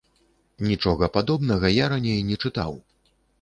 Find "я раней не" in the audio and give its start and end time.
1.83-2.39